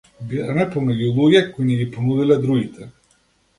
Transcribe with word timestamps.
Бираме 0.29 0.63
помеѓу 0.75 1.09
луѓе 1.19 1.43
кои 1.51 1.69
ни 1.69 1.77
ги 1.83 1.87
понудиле 1.97 2.41
другите. 2.49 2.91